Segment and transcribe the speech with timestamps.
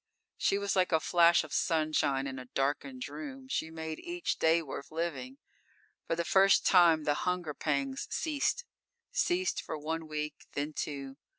[0.43, 3.47] __She was like a flash of sunshine in a darkened room.
[3.47, 5.37] She made each day worth living.
[6.07, 8.65] For the first time the hunger pangs ceased.
[9.11, 11.17] Ceased for one week, then two.